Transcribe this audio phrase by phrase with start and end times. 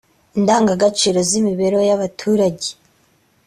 [0.37, 2.69] indangagaciro z’imibereho y’abaturage